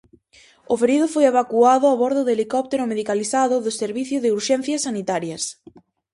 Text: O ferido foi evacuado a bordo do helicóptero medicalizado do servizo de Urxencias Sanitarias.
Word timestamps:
O 0.73 0.75
ferido 0.81 1.07
foi 1.13 1.23
evacuado 1.27 1.85
a 1.87 1.95
bordo 2.01 2.21
do 2.23 2.33
helicóptero 2.35 2.89
medicalizado 2.91 3.55
do 3.65 3.71
servizo 3.81 4.17
de 4.23 4.33
Urxencias 4.37 4.83
Sanitarias. 4.87 5.43